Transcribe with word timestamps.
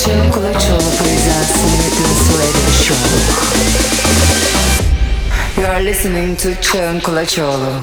Чен 0.00 0.30
Кулачева 0.32 0.90
презентует 0.98 1.94
Radio 2.38 2.70
Show. 2.82 3.04
You 5.56 5.66
are 5.66 5.82
listening 5.82 6.36
to 6.36 6.54
Чен 6.60 7.00
Кулачева. 7.00 7.82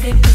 dirty. 0.00 0.27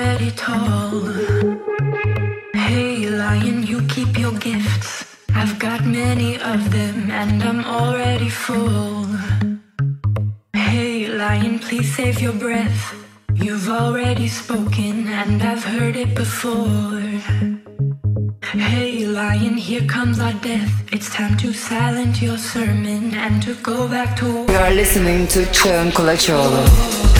Already 0.00 0.30
tall. 0.30 0.90
Hey, 2.54 3.08
lion, 3.10 3.62
you 3.66 3.82
keep 3.94 4.18
your 4.18 4.32
gifts. 4.32 5.04
I've 5.34 5.58
got 5.58 5.84
many 5.84 6.40
of 6.40 6.70
them, 6.70 7.10
and 7.10 7.42
I'm 7.42 7.64
already 7.64 8.30
full. 8.30 9.06
Hey, 10.54 11.06
lion, 11.08 11.58
please 11.58 11.94
save 11.94 12.20
your 12.20 12.32
breath. 12.32 12.94
You've 13.34 13.68
already 13.68 14.28
spoken, 14.28 15.08
and 15.08 15.42
I've 15.42 15.64
heard 15.64 15.96
it 15.96 16.14
before. 16.14 17.02
Hey, 18.70 19.06
lion, 19.06 19.56
here 19.58 19.86
comes 19.86 20.18
our 20.18 20.36
death. 20.50 20.72
It's 20.92 21.10
time 21.10 21.36
to 21.38 21.52
silence 21.52 22.22
your 22.22 22.38
sermon 22.38 23.14
and 23.14 23.42
to 23.42 23.54
go 23.56 23.86
back 23.86 24.16
to. 24.20 24.26
You 24.48 24.58
are 24.66 24.74
listening 24.74 25.28
to 25.28 25.52
Çağın 25.52 25.90
Kulaçoğlu. 25.90 27.19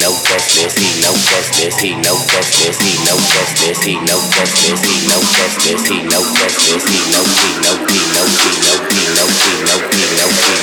no 0.00 0.10
list. 0.10 0.78
He 0.78 1.00
no 1.02 1.12
list. 1.12 1.80
He 1.80 1.94
no 1.94 2.14
list. 2.14 2.82
He 2.82 2.94
no 3.04 3.16
list. 3.16 3.84
He 3.84 3.94
no 4.00 4.16
list. 4.18 4.58
He 4.58 5.06
no 5.06 5.18
list. 5.18 5.88
He 5.88 6.02
no 6.02 6.20
list. 6.20 6.58
He 6.66 6.98
no 7.10 7.22
he 7.36 7.48
no 7.62 7.72
he 7.86 8.00
no 8.14 8.22
he 8.26 8.50
no 8.62 8.74
he 8.78 9.02
no 9.14 9.24
he 9.26 9.52
no 9.66 9.76
he 9.78 10.04
no 10.16 10.26
he 10.30 10.52
no 10.52 10.57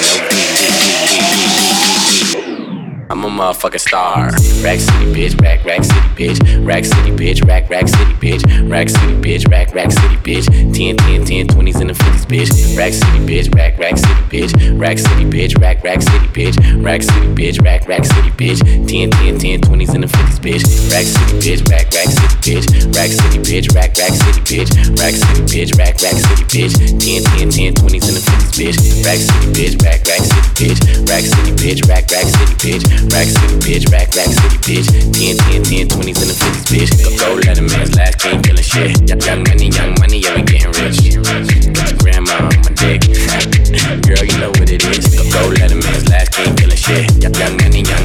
I'm 3.07 3.23
a 3.23 3.29
motherfucking 3.29 3.79
star. 3.79 4.31
Rack 4.65 4.79
City 4.79 5.13
bitch, 5.13 5.39
rack 5.39 5.63
rack 5.63 5.83
city 5.83 6.09
bitch, 6.17 6.65
rack 6.65 6.85
city 6.85 7.11
bitch, 7.11 7.45
rack 7.47 7.69
rack 7.69 7.87
city 7.87 8.13
bitch, 8.17 8.41
rack 8.69 8.89
city 8.89 9.13
bitch, 9.21 9.47
rack 9.51 9.75
rack 9.75 9.91
city 9.91 10.17
bitch, 10.17 10.45
10 10.73 10.97
10 10.97 11.25
10 11.25 11.47
20s 11.47 11.81
in 11.81 11.87
the 11.87 11.93
50s 11.93 12.25
bitch, 12.25 12.77
rack 12.77 12.93
city 12.93 13.19
bitch, 13.21 13.53
rack 13.53 13.77
rack 13.77 13.97
city 13.97 14.23
bitch, 14.33 14.79
rack 14.79 14.97
city 14.97 15.25
bitch, 15.25 15.61
rack 15.61 15.83
rack 15.83 16.01
city 16.01 16.27
bitch, 16.33 16.83
rack 16.83 17.03
city 17.03 17.27
bitch, 17.35 17.61
rack 17.63 17.87
rack 17.87 18.05
city 18.05 18.31
bitch, 18.31 18.59
10 18.89 19.11
10 19.11 19.37
10 19.37 19.61
20s 19.61 19.95
in 19.95 20.01
the 20.01 20.07
50s 20.07 20.39
bitch, 20.41 20.65
rack 20.89 21.05
city 21.05 21.37
bitch, 21.37 21.61
rack 21.69 21.85
rack 21.93 22.09
city 22.09 22.35
bitch, 22.41 22.65
rack 22.97 23.11
city 23.13 23.37
bitch, 23.45 23.69
rack 23.75 23.93
rack 24.01 24.13
city 24.17 24.41
bitch, 24.41 24.69
rack 24.97 25.13
city 25.13 25.41
bitch, 25.45 25.77
rack 25.77 25.93
rack 26.01 26.17
city 26.17 26.43
bitch, 26.49 26.73
10 26.73 27.21
10 27.37 27.49
10 27.53 27.73
20s 27.85 28.05
in 28.09 28.13
the 28.17 28.23
50s 28.25 28.49
bitch, 28.57 28.77
rack 29.05 29.21
city 29.21 29.47
bitch, 29.53 29.77
rack 29.85 30.01
rack 30.09 30.25
city 30.25 30.49
bitch, 30.57 30.79
rack 31.05 31.21
city 31.21 31.51
bitch, 31.53 31.79
rack 31.85 32.09
rack 32.09 32.25
city 32.25 32.55
bitch. 32.57 32.94
Rack 33.11 33.27
City, 33.27 33.55
bitch. 33.63 33.91
Rack, 33.91 34.13
rack 34.15 34.31
city, 34.31 34.57
bitch. 34.63 34.87
10, 35.11 35.37
10, 35.37 35.63
10, 35.63 35.87
20s 35.87 36.21
in 36.21 36.27
the 36.29 36.37
50s, 36.37 36.65
bitch. 36.71 36.91
Go, 36.99 37.09
go, 37.17 37.35
let 37.47 37.57
a 37.57 37.61
man's 37.61 37.95
last 37.95 38.19
killing 38.19 38.63
shit. 38.63 38.93
Young, 39.07 39.43
money, 39.43 39.67
young 39.69 39.95
money, 39.99 40.19
yeah, 40.19 40.35
we 40.35 40.41
getting 40.43 40.71
rich. 40.79 40.99
Got 41.73 41.89
your 41.91 41.99
grandma 41.99 42.47
on 42.47 42.59
my 42.63 42.71
dick. 42.77 43.05
Girl, 44.05 44.23
you 44.23 44.37
know 44.39 44.51
what 44.55 44.69
it 44.69 44.83
is. 44.85 45.15
Go, 45.15 45.23
go, 45.31 45.41
let 45.59 45.71
a 45.71 45.75
man's 45.75 46.07
last 46.09 46.33
king 46.33 46.55
killing 46.55 46.77
shit. 46.77 47.11
Young 47.21 47.57
money, 47.57 47.81
young 47.81 48.04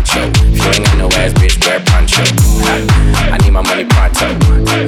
nacho. 0.00 0.30
If 0.52 0.64
you 0.64 0.70
ain't 0.70 0.84
got 0.84 0.98
no 0.98 1.06
ass, 1.18 1.32
bitch, 1.34 1.64
wear 1.66 1.80
poncho. 1.80 2.22
I, 3.32 3.38
need 3.38 3.50
my 3.50 3.62
money 3.62 3.84
pronto. 3.84 4.38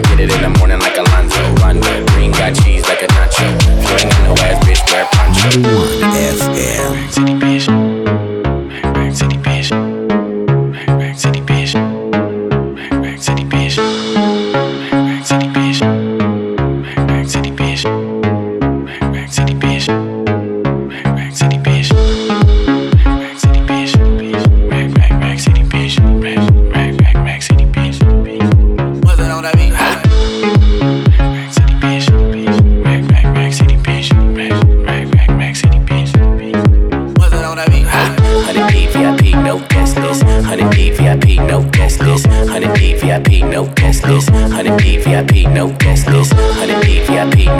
Get 0.08 0.20
it 0.20 0.32
in 0.32 0.42
the 0.42 0.58
morning 0.58 0.80
like 0.80 0.96
Alonzo. 0.96 1.54
Rondo. 1.62 2.06
Green 2.12 2.32
got 2.32 2.54
cheese 2.54 2.86
like 2.88 3.02
a 3.02 3.06
nacho. 3.06 3.46
If 3.78 3.90
you 3.90 3.96
ain't 3.96 4.10
got 4.10 4.22
no 4.24 4.32
ass, 4.42 4.64
bitch, 4.64 4.82
wear 4.92 5.06
poncho. 5.12 5.60
1FM. 6.00 7.31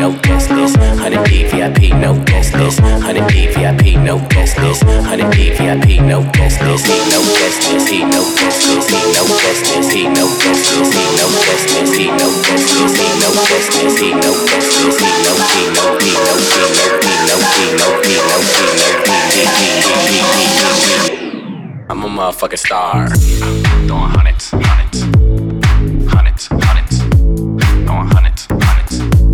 No 0.03 0.11
guest 0.21 0.51
list. 0.51 0.77
Honey 0.99 1.19
D 1.31 1.45
VIP, 1.47 1.95
no 1.95 2.19
guest 2.25 2.55
list. 2.55 2.81
Honey 2.81 3.23
D 3.31 3.47
VIP, 3.55 3.83
no 4.03 4.19
guest 4.35 4.59
list. 4.59 4.83
Honey 4.83 5.23
D 5.31 5.55
VIP, 5.55 6.03
no 6.03 6.19
guest 6.35 6.61
list. 6.63 6.87
He 6.91 6.99
no 7.13 7.23
guest 7.39 7.63
list. 7.71 7.89
He 7.89 8.03
no 8.03 8.23
guest 8.35 8.67
list. 8.67 8.91
He 8.91 8.99
no 9.15 9.23
guest 9.39 9.63
list. 9.71 9.93
He 9.95 10.03
no 10.19 10.27
guest 10.43 10.75
list. 10.75 10.91
He 10.91 11.15
no 11.15 11.27
guest 11.47 11.67
list. 11.71 11.95
He 11.95 12.07
no 12.19 12.29
guest 12.43 12.67
list. 12.75 12.99
He 12.99 13.07
no 13.23 13.31
guest 13.47 13.71
list. 13.79 13.99
He 14.03 14.11
no 14.11 14.33
guest 14.51 14.71
list. 14.75 14.99
He 14.99 15.15
no 15.23 15.39
he 15.43 15.65
no 15.71 15.87
he 16.03 16.13
no 16.19 16.35
he 16.43 16.43
no 16.43 16.43
he 16.43 17.07
no 17.13 17.39
he 17.39 17.39
no 17.39 17.39
he 17.39 17.67
no 17.79 17.87
he 17.87 17.87
no 17.87 17.89
he 17.93 18.19
no 18.23 18.33
he 18.33 18.81
no 18.81 18.99
he 19.03 19.39
no 19.39 19.55
he 19.59 19.71
no 19.83 19.91
he 19.93 20.19
no 20.19 20.71
he 20.73 21.03
I'm 21.89 22.03
a 22.03 22.09
motherfucking 22.09 22.59
star. 22.59 23.09
Throwing 23.87 24.11
hundreds, 24.11 24.51
hundreds, 24.51 24.52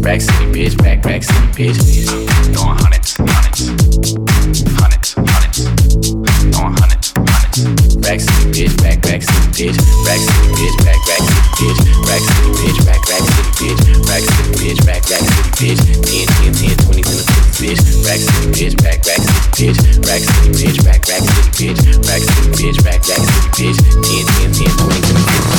Rack 0.09 0.23
City, 0.23 0.47
bitch. 0.57 0.73
Rack, 0.81 1.05
rack 1.05 1.23
city, 1.23 1.49
bitch. 1.53 1.77
Throwing 2.57 2.81
hundreds, 2.81 3.13
hundreds, 3.21 3.69
hundreds, 4.81 5.13
hundreds. 5.21 5.69
Throwing 6.49 6.73
hundreds, 6.81 7.13
hundreds. 7.13 7.93
Rack 8.01 8.21
City, 8.25 8.49
bitch. 8.49 8.73
Rack, 8.81 9.05
rack 9.05 9.21
city, 9.21 9.69
bitch. 9.69 9.77
Rack 10.09 10.17
City, 10.25 10.49
bitch. 10.57 10.81
Rack, 10.89 10.97
rack 11.05 11.21
city, 11.29 11.45
bitch. 11.61 11.77
Rack 12.09 12.25
City, 12.25 12.49
bitch. 12.57 12.81
Rack, 12.89 13.05
rack 13.05 13.21
city, 13.21 13.53
bitch. 13.61 13.85
Rack 14.09 14.25
City, 14.25 14.49
bitch. 14.57 14.81
Rack, 14.89 15.05
rack 15.13 15.25
city, 15.29 15.77
bitch. 15.77 15.77
10, 15.77 16.25
10, 16.25 16.57
10, 16.57 16.89
20s 16.89 17.05
in 17.05 17.21
the 17.21 17.29
50s, 17.29 17.61
bitch. 17.61 17.85
Rack 18.09 18.21
City, 18.25 18.49
bitch. 18.49 18.81
Rack, 18.81 19.05
rack 19.05 19.21
city, 19.21 19.45
bitch. 19.61 19.77
Rack 20.09 20.25
City, 20.25 20.57
bitch. 20.57 20.89
Rack, 20.89 21.05
rack 21.05 21.21
city, 21.21 21.69
bitch. 21.69 21.85
Rack 22.09 22.25
City, 22.25 22.49
bitch. 22.57 22.81
Rack, 22.81 23.05
rack 23.13 23.21
city, 23.29 23.77
bitch. 23.77 23.77
10, 23.77 24.57
10, 24.57 24.57
10, 24.57 24.73
20s 24.73 25.05
in 25.05 25.21
the 25.21 25.25
50s, 25.29 25.58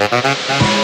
Música 0.00 0.79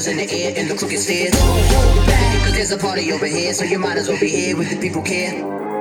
shoulders 0.00 0.06
in 0.06 0.16
the 0.16 0.32
air 0.32 0.54
and 0.56 0.70
the 0.70 0.74
crooked 0.76 0.98
stairs. 0.98 1.30
Don't 1.32 1.40
hold 1.42 2.44
cause 2.44 2.52
there's 2.52 2.72
a 2.72 2.78
party 2.78 3.12
over 3.12 3.26
here, 3.26 3.52
so 3.52 3.64
you 3.64 3.78
might 3.78 3.96
as 3.96 4.08
well 4.08 4.18
be 4.20 4.28
here 4.28 4.56
with 4.56 4.70
the 4.70 4.78
people 4.80 5.02
care. 5.02 5.79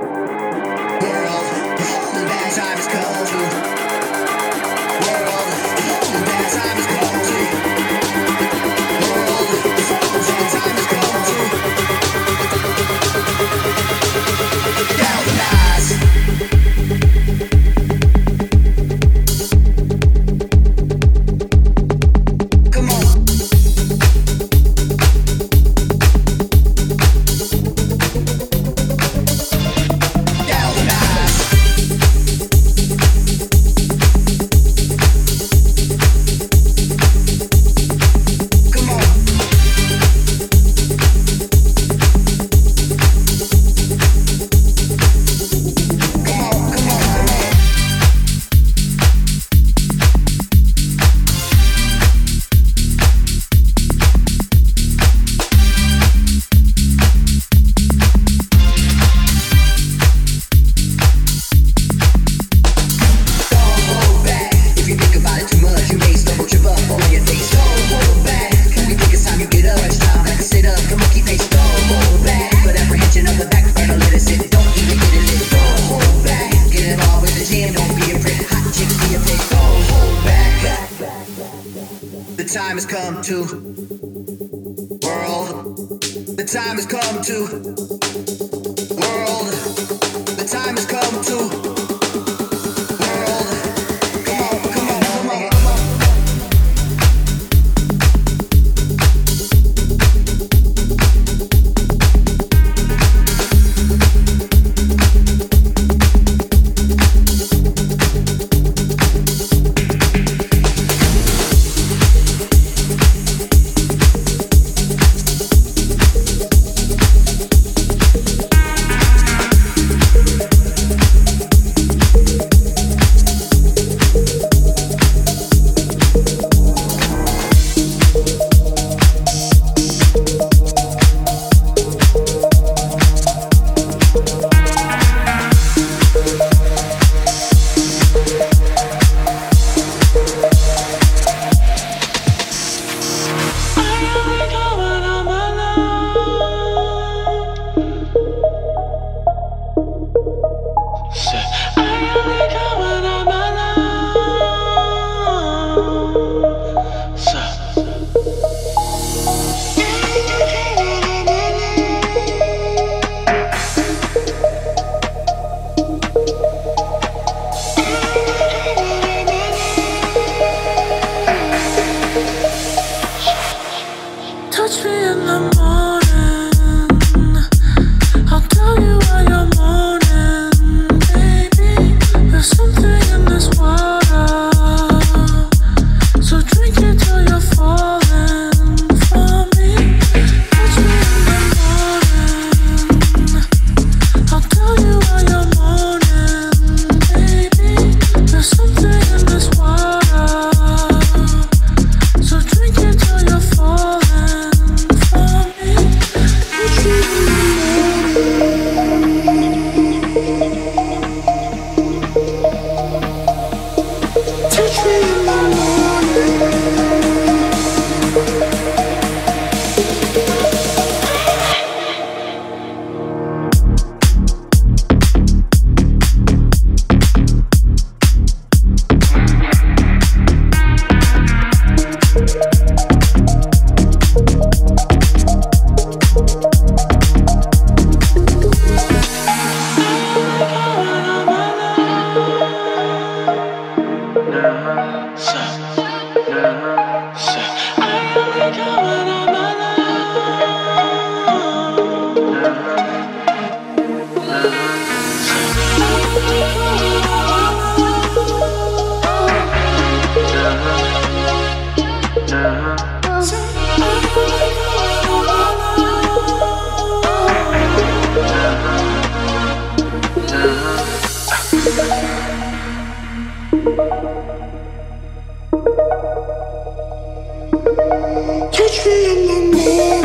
Keşke 278.51 278.89
yandan 278.89 279.98